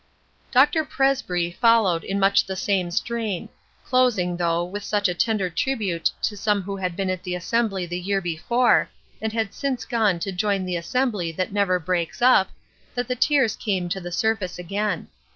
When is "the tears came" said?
13.07-13.89